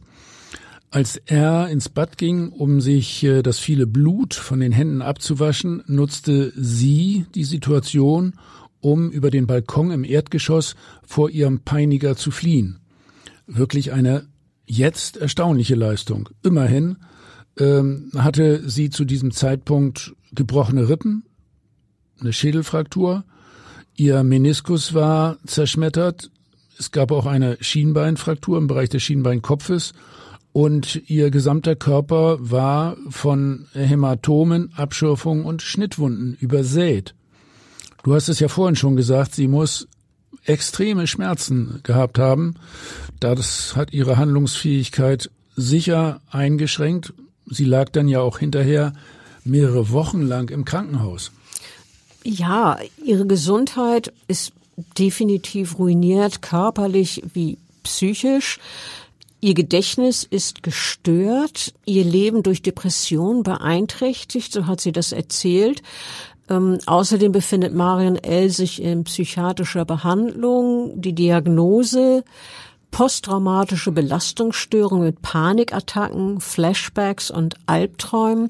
[0.90, 5.82] als er ins Bad ging, um sich äh, das viele Blut von den Händen abzuwaschen,
[5.86, 8.34] nutzte sie die Situation,
[8.80, 12.80] um über den Balkon im Erdgeschoss vor ihrem Peiniger zu fliehen.
[13.46, 14.26] Wirklich eine
[14.66, 16.28] jetzt erstaunliche Leistung.
[16.42, 16.96] Immerhin
[17.58, 21.24] ähm, hatte sie zu diesem Zeitpunkt gebrochene Rippen,
[22.20, 23.24] eine Schädelfraktur,
[23.94, 26.30] ihr Meniskus war zerschmettert,
[26.78, 29.92] es gab auch eine Schienbeinfraktur im Bereich des Schienbeinkopfes
[30.52, 37.14] und ihr gesamter Körper war von Hämatomen, Abschürfungen und Schnittwunden übersät.
[38.02, 39.88] Du hast es ja vorhin schon gesagt, sie muss
[40.44, 42.54] extreme Schmerzen gehabt haben.
[43.20, 47.12] Das hat ihre Handlungsfähigkeit sicher eingeschränkt.
[47.46, 48.92] Sie lag dann ja auch hinterher
[49.44, 51.32] mehrere Wochen lang im Krankenhaus.
[52.24, 54.52] Ja, ihre Gesundheit ist
[54.98, 58.58] definitiv ruiniert, körperlich wie psychisch.
[59.40, 65.82] Ihr Gedächtnis ist gestört, ihr Leben durch Depression beeinträchtigt, so hat sie das erzählt.
[66.48, 68.50] Ähm, außerdem befindet Marion L.
[68.50, 71.00] sich in psychiatrischer Behandlung.
[71.00, 72.24] Die Diagnose
[72.90, 78.48] posttraumatische Belastungsstörung mit Panikattacken, Flashbacks und Albträumen.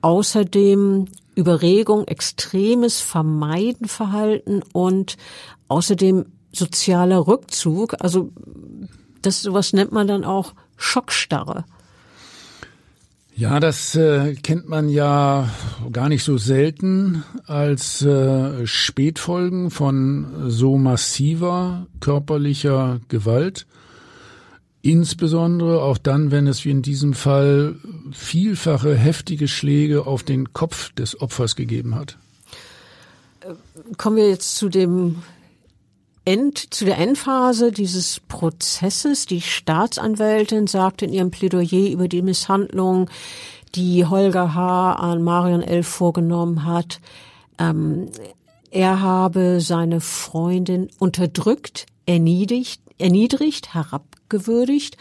[0.00, 5.16] Außerdem Überregung, extremes Vermeidenverhalten und
[5.68, 7.94] außerdem sozialer Rückzug.
[8.00, 8.30] Also
[9.26, 11.64] das sowas nennt man dann auch Schockstarre.
[13.36, 15.50] Ja, das äh, kennt man ja
[15.90, 23.66] gar nicht so selten als äh, Spätfolgen von so massiver körperlicher Gewalt.
[24.82, 27.74] Insbesondere auch dann, wenn es wie in diesem Fall
[28.12, 32.18] vielfache heftige Schläge auf den Kopf des Opfers gegeben hat.
[33.96, 35.22] Kommen wir jetzt zu dem
[36.24, 39.26] End, zu der Endphase dieses Prozesses.
[39.26, 43.10] Die Staatsanwältin sagte in ihrem Plädoyer über die Misshandlung,
[43.74, 44.92] die Holger H.
[44.94, 45.82] an Marion L.
[45.82, 47.00] vorgenommen hat,
[47.58, 48.08] ähm,
[48.70, 54.96] er habe seine Freundin unterdrückt, erniedrigt, erniedrigt, herabgewürdigt.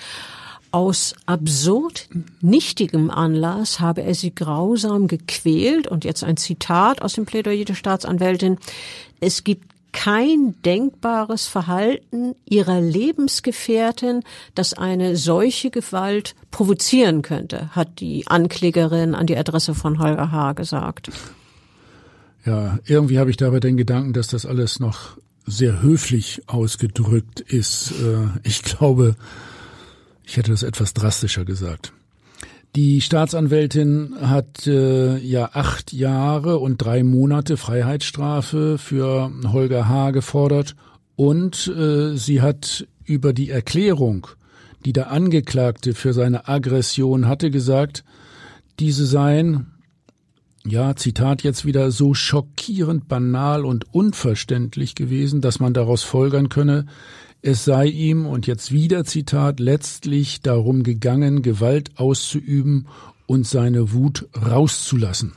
[0.72, 2.10] Aus absurd
[2.42, 5.88] nichtigem Anlass habe er sie grausam gequält.
[5.88, 8.58] Und jetzt ein Zitat aus dem Plädoyer der Staatsanwältin.
[9.20, 14.24] Es gibt kein denkbares Verhalten ihrer Lebensgefährtin,
[14.56, 20.54] das eine solche Gewalt provozieren könnte, hat die Anklägerin an die Adresse von Holger H.
[20.54, 21.10] gesagt.
[22.46, 27.92] Ja, irgendwie habe ich dabei den Gedanken, dass das alles noch sehr höflich ausgedrückt ist.
[27.92, 29.16] Äh, ich glaube,
[30.26, 31.94] ich hätte das etwas drastischer gesagt.
[32.76, 40.10] Die Staatsanwältin hat äh, ja acht Jahre und drei Monate Freiheitsstrafe für Holger H.
[40.10, 40.76] gefordert
[41.16, 44.26] und äh, sie hat über die Erklärung,
[44.86, 48.04] die der Angeklagte für seine Aggression hatte, gesagt,
[48.80, 49.68] diese seien,
[50.66, 56.88] ja, Zitat jetzt wieder, so schockierend banal und unverständlich gewesen, dass man daraus folgern könne,
[57.44, 62.88] es sei ihm, und jetzt wieder Zitat, letztlich darum gegangen, Gewalt auszuüben
[63.28, 65.34] und seine Wut rauszulassen.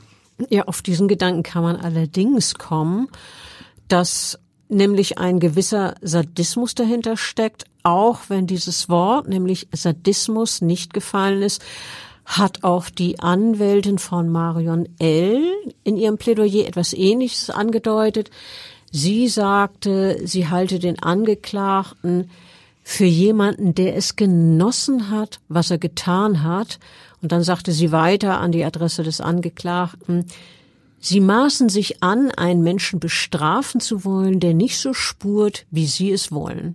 [0.49, 3.09] Ja, auf diesen Gedanken kann man allerdings kommen,
[3.89, 4.39] dass
[4.69, 11.61] nämlich ein gewisser Sadismus dahinter steckt, auch wenn dieses Wort, nämlich Sadismus, nicht gefallen ist,
[12.25, 15.43] hat auch die Anwältin von Marion L.
[15.83, 18.29] in ihrem Plädoyer etwas Ähnliches angedeutet.
[18.97, 22.31] Sie sagte, sie halte den Angeklagten
[22.81, 26.79] für jemanden, der es genossen hat, was er getan hat.
[27.21, 30.25] Und dann sagte sie weiter an die Adresse des Angeklagten,
[30.99, 36.11] Sie maßen sich an, einen Menschen bestrafen zu wollen, der nicht so spurt, wie Sie
[36.11, 36.73] es wollen.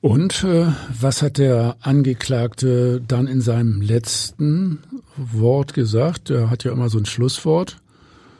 [0.00, 0.66] Und äh,
[1.00, 4.80] was hat der Angeklagte dann in seinem letzten
[5.16, 6.30] Wort gesagt?
[6.30, 7.76] Er hat ja immer so ein Schlusswort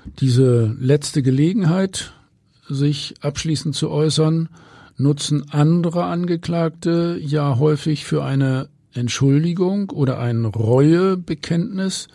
[0.05, 2.12] diese letzte Gelegenheit,
[2.69, 4.49] sich abschließend zu äußern,
[4.97, 12.09] nutzen andere Angeklagte ja häufig für eine Entschuldigung oder ein Reuebekenntnis.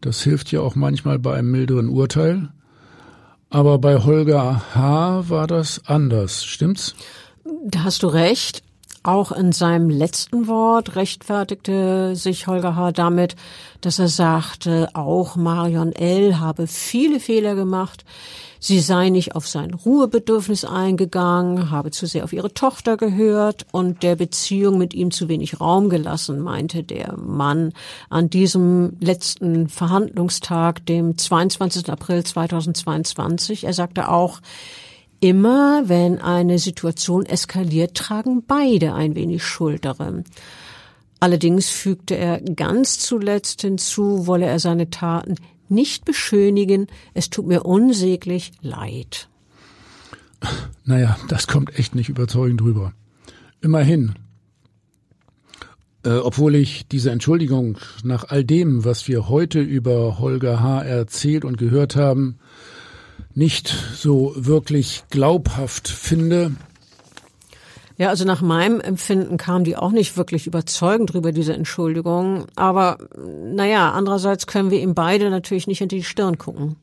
[0.00, 2.50] Das hilft ja auch manchmal bei einem milderen Urteil.
[3.48, 5.28] Aber bei Holger H.
[5.28, 6.94] war das anders, stimmt's?
[7.64, 8.62] Da hast du recht.
[9.02, 12.92] Auch in seinem letzten Wort rechtfertigte sich Holger H.
[12.92, 13.34] damit,
[13.80, 16.38] dass er sagte, auch Marion L.
[16.38, 18.04] habe viele Fehler gemacht.
[18.62, 24.02] Sie sei nicht auf sein Ruhebedürfnis eingegangen, habe zu sehr auf ihre Tochter gehört und
[24.02, 27.72] der Beziehung mit ihm zu wenig Raum gelassen, meinte der Mann
[28.10, 31.88] an diesem letzten Verhandlungstag, dem 22.
[31.88, 33.64] April 2022.
[33.64, 34.40] Er sagte auch,
[35.20, 40.24] Immer wenn eine Situation eskaliert, tragen beide ein wenig Schuld darin.
[41.20, 45.34] Allerdings fügte er ganz zuletzt hinzu, wolle er seine Taten
[45.68, 49.28] nicht beschönigen, es tut mir unsäglich leid.
[50.84, 52.94] Naja, das kommt echt nicht überzeugend rüber.
[53.60, 54.14] Immerhin,
[56.04, 60.82] äh, obwohl ich diese Entschuldigung nach all dem, was wir heute über Holger H.
[60.82, 62.38] erzählt und gehört haben,
[63.34, 66.52] nicht so wirklich glaubhaft finde.
[67.96, 72.46] Ja, also nach meinem Empfinden kam die auch nicht wirklich überzeugend drüber, diese Entschuldigung.
[72.56, 72.96] Aber
[73.44, 76.76] naja, andererseits können wir ihm beide natürlich nicht hinter die Stirn gucken.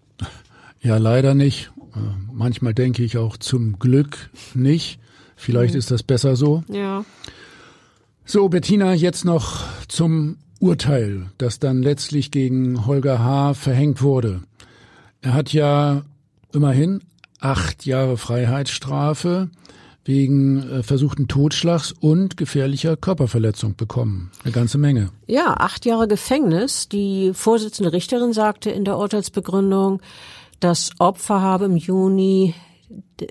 [0.79, 1.71] Ja, leider nicht.
[1.95, 1.99] Äh,
[2.31, 4.99] manchmal denke ich auch zum Glück nicht.
[5.35, 5.79] Vielleicht mhm.
[5.79, 6.63] ist das besser so.
[6.67, 7.03] Ja.
[8.25, 13.53] So, Bettina, jetzt noch zum Urteil, das dann letztlich gegen Holger H.
[13.53, 14.41] verhängt wurde.
[15.21, 16.03] Er hat ja
[16.57, 17.01] immerhin
[17.39, 19.49] acht Jahre Freiheitsstrafe
[20.03, 24.31] wegen äh, versuchten Totschlags und gefährlicher Körperverletzung bekommen.
[24.43, 25.11] Eine ganze Menge.
[25.27, 26.87] Ja, acht Jahre Gefängnis.
[26.89, 30.01] Die Vorsitzende Richterin sagte in der Urteilsbegründung,
[30.59, 32.55] das Opfer habe im Juni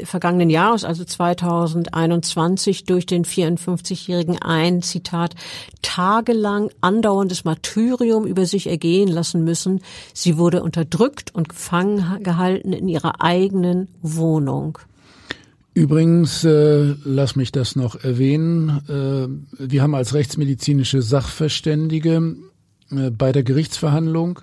[0.04, 5.34] vergangenen Jahres, also 2021, durch den 54-Jährigen ein, Zitat,
[5.82, 9.80] tagelang andauerndes Martyrium über sich ergehen lassen müssen.
[10.12, 14.78] Sie wurde unterdrückt und gefangen gehalten in ihrer eigenen Wohnung.
[15.74, 22.36] Übrigens, äh, lass mich das noch erwähnen, äh, wir haben als rechtsmedizinische Sachverständige
[22.90, 24.40] äh, bei der Gerichtsverhandlung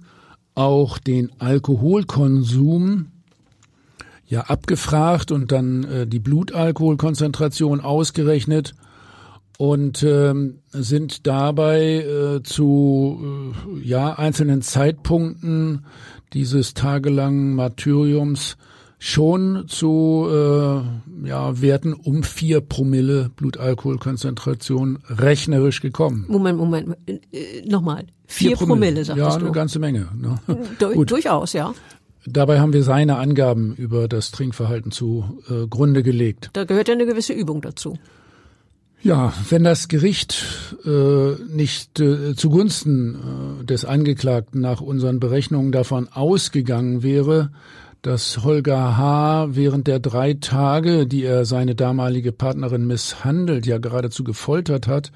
[0.54, 3.08] auch den Alkoholkonsum
[4.34, 8.74] ja abgefragt und dann äh, die Blutalkoholkonzentration ausgerechnet
[9.60, 15.86] und ähm, sind dabei äh, zu äh, ja einzelnen Zeitpunkten
[16.34, 18.58] dieses tagelangen Martyriums
[18.98, 26.26] schon zu äh, ja, Werten um vier Promille Blutalkoholkonzentration rechnerisch gekommen.
[26.28, 28.06] Moment, Moment, äh, nochmal.
[28.26, 30.08] Vier, vier Promille, Promille sagtest Ja, eine ganze Menge.
[30.18, 30.40] Ne?
[30.80, 31.74] Du, durchaus, ja.
[32.26, 36.50] Dabei haben wir seine Angaben über das Trinkverhalten zugrunde äh, gelegt.
[36.54, 37.98] Da gehört ja eine gewisse Übung dazu.
[39.02, 40.46] Ja, wenn das Gericht
[40.86, 47.52] äh, nicht äh, zugunsten äh, des Angeklagten nach unseren Berechnungen davon ausgegangen wäre,
[48.02, 49.48] dass Holger H.
[49.52, 55.12] während der drei Tage, die er seine damalige Partnerin misshandelt, ja geradezu gefoltert hat,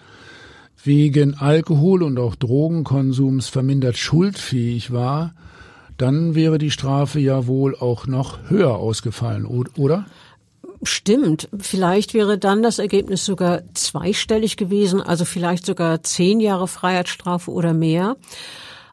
[0.83, 5.33] wegen Alkohol und auch Drogenkonsums vermindert schuldfähig war,
[5.97, 10.05] dann wäre die Strafe ja wohl auch noch höher ausgefallen, oder?
[10.83, 11.49] Stimmt.
[11.59, 17.73] Vielleicht wäre dann das Ergebnis sogar zweistellig gewesen, also vielleicht sogar zehn Jahre Freiheitsstrafe oder
[17.73, 18.15] mehr.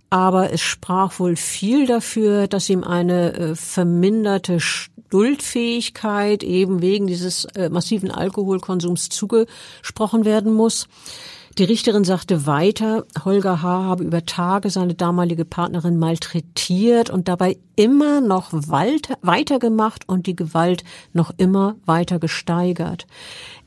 [0.09, 7.45] Aber es sprach wohl viel dafür, dass ihm eine äh, verminderte Schuldfähigkeit eben wegen dieses
[7.47, 10.87] äh, massiven Alkoholkonsums zugesprochen werden muss.
[11.57, 13.85] Die Richterin sagte weiter, Holger H.
[13.85, 20.83] habe über Tage seine damalige Partnerin malträtiert und dabei immer noch weitergemacht und die Gewalt
[21.13, 23.07] noch immer weiter gesteigert.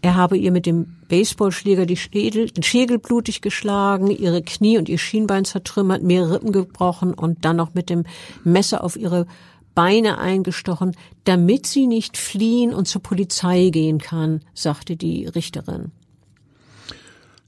[0.01, 4.89] Er habe ihr mit dem Baseballschläger die Schädel, den Schädel blutig geschlagen, ihre Knie und
[4.89, 8.03] ihr Schienbein zertrümmert, mehrere Rippen gebrochen und dann noch mit dem
[8.43, 9.27] Messer auf ihre
[9.75, 15.93] Beine eingestochen, damit sie nicht fliehen und zur Polizei gehen kann, sagte die Richterin.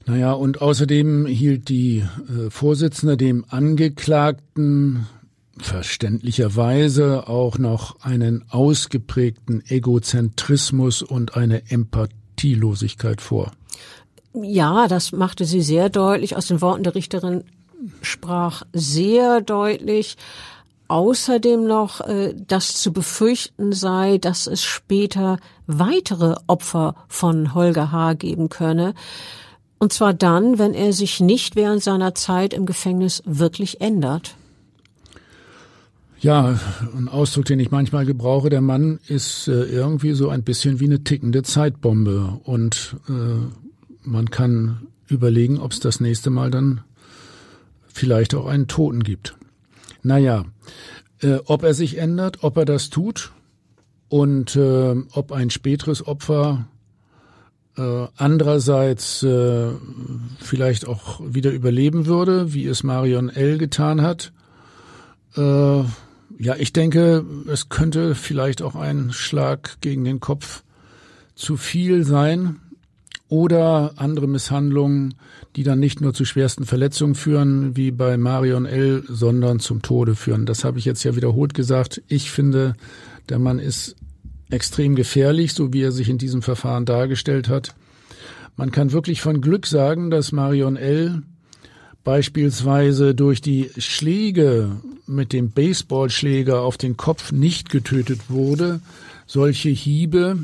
[0.06, 5.06] Naja, und außerdem hielt die äh, Vorsitzende dem Angeklagten
[5.58, 13.52] verständlicherweise auch noch einen ausgeprägten Egozentrismus und eine Empathielosigkeit vor.
[14.32, 16.36] Ja, das machte sie sehr deutlich.
[16.36, 17.44] Aus den Worten der Richterin
[18.02, 20.16] sprach sehr deutlich.
[20.88, 28.14] Außerdem noch, äh, dass zu befürchten sei, dass es später weitere Opfer von Holger H.
[28.14, 28.94] geben könne.
[29.80, 34.36] Und zwar dann, wenn er sich nicht während seiner Zeit im Gefängnis wirklich ändert.
[36.20, 36.60] Ja,
[36.94, 40.84] ein Ausdruck, den ich manchmal gebrauche, der Mann ist äh, irgendwie so ein bisschen wie
[40.84, 43.12] eine tickende Zeitbombe und äh,
[44.02, 46.82] man kann überlegen, ob es das nächste Mal dann
[47.86, 49.34] vielleicht auch einen Toten gibt.
[50.02, 50.44] Naja,
[51.22, 53.32] äh, ob er sich ändert, ob er das tut
[54.10, 56.66] und äh, ob ein späteres Opfer
[57.76, 59.68] äh, andererseits äh,
[60.40, 63.58] vielleicht auch wieder überleben würde, wie es Marion L.
[63.58, 64.32] getan hat.
[65.36, 65.80] Äh,
[66.38, 70.62] ja, ich denke, es könnte vielleicht auch ein Schlag gegen den Kopf
[71.34, 72.60] zu viel sein
[73.28, 75.14] oder andere Misshandlungen,
[75.56, 80.16] die dann nicht nur zu schwersten Verletzungen führen, wie bei Marion L., sondern zum Tode
[80.16, 80.46] führen.
[80.46, 82.02] Das habe ich jetzt ja wiederholt gesagt.
[82.08, 82.74] Ich finde,
[83.28, 83.96] der Mann ist
[84.50, 87.74] extrem gefährlich, so wie er sich in diesem Verfahren dargestellt hat.
[88.56, 91.22] Man kann wirklich von Glück sagen, dass Marion L.
[92.04, 94.70] beispielsweise durch die Schläge
[95.06, 98.80] mit dem Baseballschläger auf den Kopf nicht getötet wurde.
[99.26, 100.38] Solche Hiebe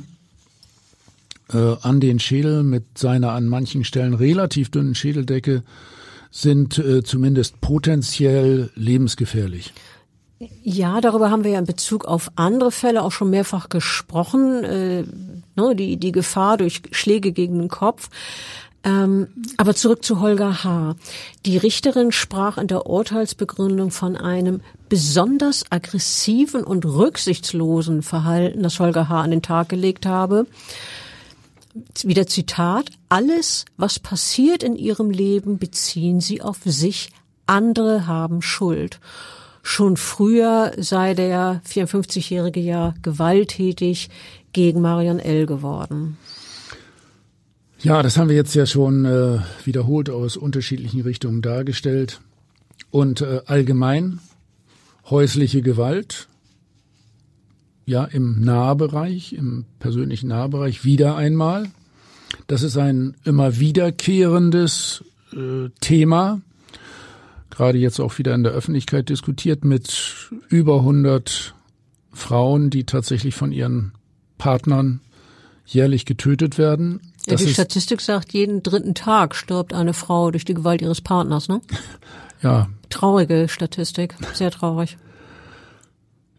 [1.52, 5.62] äh, an den Schädel mit seiner an manchen Stellen relativ dünnen Schädeldecke
[6.30, 9.72] sind äh, zumindest potenziell lebensgefährlich.
[10.38, 14.64] Ja, darüber haben wir ja in Bezug auf andere Fälle auch schon mehrfach gesprochen.
[14.64, 15.04] Äh,
[15.54, 18.10] ne, die, die Gefahr durch Schläge gegen den Kopf.
[18.84, 20.94] Ähm, aber zurück zu Holger H.
[21.44, 29.08] Die Richterin sprach in der Urteilsbegründung von einem besonders aggressiven und rücksichtslosen Verhalten, das Holger
[29.08, 29.22] H.
[29.22, 30.46] an den Tag gelegt habe.
[32.04, 37.10] Wieder Zitat, alles, was passiert in ihrem Leben, beziehen sie auf sich,
[37.46, 39.00] andere haben Schuld.
[39.68, 44.10] Schon früher sei der 54-jährige ja gewalttätig
[44.52, 45.44] gegen Marion L.
[45.44, 46.16] geworden.
[47.80, 52.20] Ja, das haben wir jetzt ja schon äh, wiederholt aus unterschiedlichen Richtungen dargestellt.
[52.92, 54.20] Und äh, allgemein
[55.10, 56.28] häusliche Gewalt,
[57.86, 61.72] ja, im Nahbereich, im persönlichen Nahbereich wieder einmal.
[62.46, 65.02] Das ist ein immer wiederkehrendes
[65.32, 66.40] äh, Thema
[67.56, 71.54] gerade jetzt auch wieder in der Öffentlichkeit diskutiert mit über 100
[72.12, 73.92] Frauen, die tatsächlich von ihren
[74.38, 75.00] Partnern
[75.64, 77.00] jährlich getötet werden.
[77.26, 81.48] Ja, die Statistik sagt, jeden dritten Tag stirbt eine Frau durch die Gewalt ihres Partners,
[81.48, 81.60] ne?
[82.42, 82.68] Ja.
[82.90, 84.98] Traurige Statistik, sehr traurig.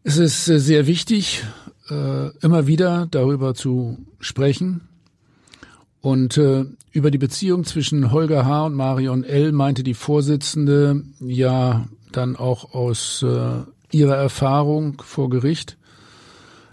[0.03, 1.43] Es ist äh, sehr wichtig,
[1.89, 4.87] äh, immer wieder darüber zu sprechen.
[6.01, 8.65] Und äh, über die Beziehung zwischen Holger H.
[8.65, 9.51] und Marion L.
[9.51, 15.77] meinte die Vorsitzende ja dann auch aus äh, ihrer Erfahrung vor Gericht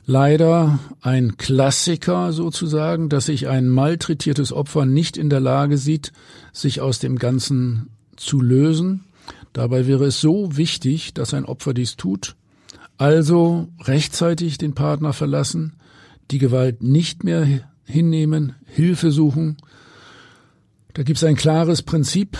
[0.06, 6.12] leider ein Klassiker sozusagen, dass sich ein malträtiertes Opfer nicht in der Lage sieht,
[6.52, 9.04] sich aus dem Ganzen zu lösen.
[9.52, 12.36] Dabei wäre es so wichtig, dass ein Opfer dies tut.
[12.96, 15.74] Also rechtzeitig den Partner verlassen,
[16.30, 17.46] die Gewalt nicht mehr
[17.84, 19.56] hinnehmen, Hilfe suchen,
[20.94, 22.38] da gibt es ein klares Prinzip,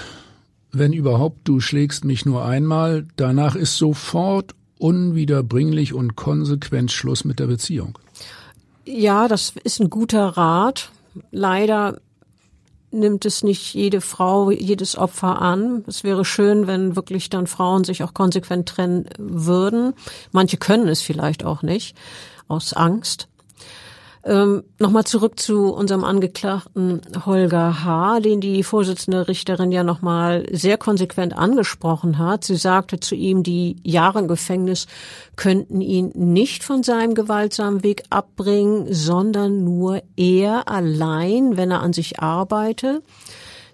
[0.70, 7.38] wenn überhaupt, du schlägst mich nur einmal, danach ist sofort unwiederbringlich und konsequent Schluss mit
[7.38, 7.98] der Beziehung.
[8.84, 10.90] Ja, das ist ein guter Rat.
[11.30, 11.98] Leider
[12.90, 15.84] nimmt es nicht jede Frau, jedes Opfer an.
[15.86, 19.94] Es wäre schön, wenn wirklich dann Frauen sich auch konsequent trennen würden.
[20.32, 21.96] Manche können es vielleicht auch nicht,
[22.46, 23.28] aus Angst.
[24.26, 30.78] Ähm, nochmal zurück zu unserem Angeklagten Holger H., den die Vorsitzende Richterin ja nochmal sehr
[30.78, 32.44] konsequent angesprochen hat.
[32.44, 34.86] Sie sagte zu ihm, die Jahre im Gefängnis
[35.36, 41.92] könnten ihn nicht von seinem gewaltsamen Weg abbringen, sondern nur er allein, wenn er an
[41.92, 43.02] sich arbeite.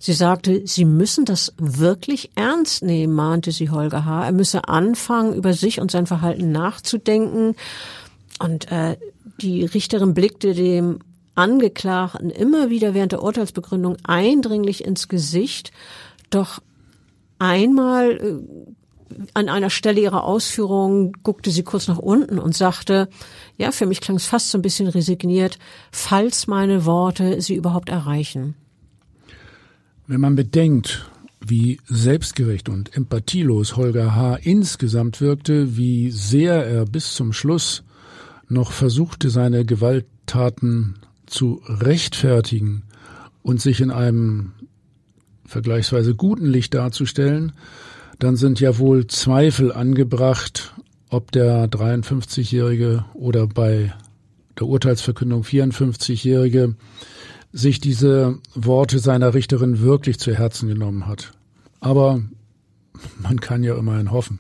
[0.01, 4.25] Sie sagte, Sie müssen das wirklich ernst nehmen, mahnte sie Holger H.
[4.25, 7.55] Er müsse anfangen, über sich und sein Verhalten nachzudenken.
[8.39, 8.97] Und äh,
[9.41, 11.01] die Richterin blickte dem
[11.35, 15.73] Angeklagten immer wieder während der Urteilsbegründung eindringlich ins Gesicht.
[16.29, 16.61] Doch
[17.39, 23.09] einmal äh, an einer Stelle ihrer Ausführungen guckte sie kurz nach unten und sagte,
[23.57, 25.59] ja, für mich klang es fast so ein bisschen resigniert,
[25.91, 28.55] falls meine Worte sie überhaupt erreichen.
[30.07, 31.11] Wenn man bedenkt,
[31.41, 34.37] wie selbstgerecht und empathielos Holger H.
[34.43, 37.83] insgesamt wirkte, wie sehr er bis zum Schluss
[38.51, 40.97] noch versuchte, seine Gewalttaten
[41.27, 42.83] zu rechtfertigen
[43.43, 44.53] und sich in einem
[45.47, 47.53] vergleichsweise guten Licht darzustellen,
[48.19, 50.75] dann sind ja wohl Zweifel angebracht,
[51.09, 53.93] ob der 53-Jährige oder bei
[54.59, 56.77] der Urteilsverkündung 54-Jährige
[57.53, 61.33] sich diese Worte seiner Richterin wirklich zu Herzen genommen hat.
[61.81, 62.23] Aber
[63.19, 64.39] man kann ja immerhin hoffen.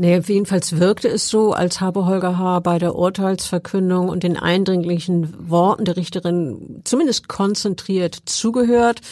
[0.00, 2.60] Nee, jedenfalls wirkte es so, als habe Holger H.
[2.60, 9.02] bei der Urteilsverkündung und den eindringlichen Worten der Richterin zumindest konzentriert zugehört.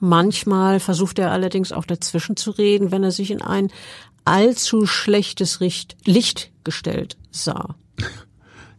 [0.00, 3.68] Manchmal versucht er allerdings auch dazwischen zu reden, wenn er sich in ein
[4.24, 7.74] allzu schlechtes Licht gestellt sah.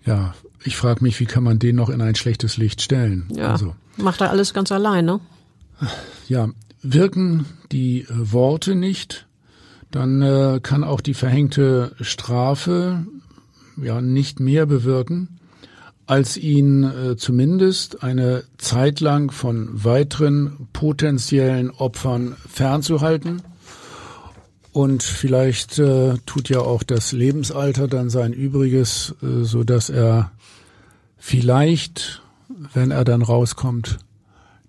[0.05, 0.33] Ja,
[0.65, 3.29] ich frage mich, wie kann man den noch in ein schlechtes Licht stellen?
[3.33, 5.21] Ja, also, macht er alles ganz allein, ne?
[6.27, 6.49] Ja,
[6.81, 9.27] wirken die äh, Worte nicht,
[9.93, 13.05] dann äh, kann auch die verhängte Strafe
[13.77, 15.39] ja nicht mehr bewirken,
[16.07, 23.43] als ihn äh, zumindest eine Zeit lang von weiteren potenziellen Opfern fernzuhalten.
[24.71, 30.31] Und vielleicht äh, tut ja auch das Lebensalter dann sein Übriges, äh, so dass er
[31.17, 32.23] vielleicht,
[32.73, 33.99] wenn er dann rauskommt,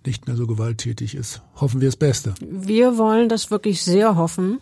[0.04, 1.40] nicht mehr so gewalttätig ist.
[1.54, 2.34] Hoffen wir das Beste.
[2.40, 4.60] Wir wollen das wirklich sehr hoffen.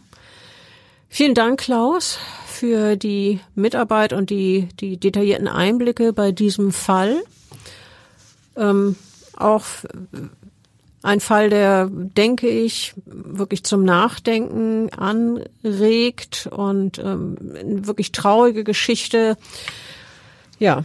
[1.14, 7.22] Vielen Dank, Klaus, für die Mitarbeit und die, die detaillierten Einblicke bei diesem Fall.
[8.56, 8.96] Ähm,
[9.36, 9.66] auch
[11.02, 17.36] ein Fall, der, denke ich, wirklich zum Nachdenken anregt und ähm,
[17.86, 19.36] wirklich traurige Geschichte.
[20.58, 20.82] Ja,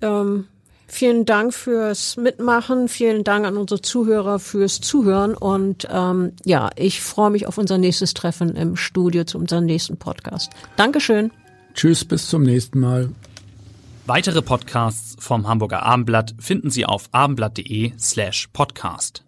[0.00, 0.46] ähm,
[0.94, 2.86] Vielen Dank fürs Mitmachen.
[2.86, 5.34] Vielen Dank an unsere Zuhörer fürs Zuhören.
[5.34, 9.96] Und ähm, ja, ich freue mich auf unser nächstes Treffen im Studio zu unserem nächsten
[9.96, 10.52] Podcast.
[10.76, 11.32] Dankeschön.
[11.74, 13.08] Tschüss, bis zum nächsten Mal.
[14.06, 19.23] Weitere Podcasts vom Hamburger Abendblatt finden Sie auf abendblatt.de slash podcast.